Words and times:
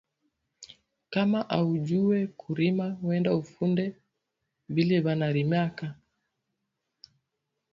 Kama 1.13 1.39
aujuwe 1.57 2.17
ku 2.39 2.47
rima 2.57 2.87
wende 3.07 3.29
ufunde 3.41 3.85
vile 4.75 4.95
bana 5.05 5.27
rimaka 5.35 5.87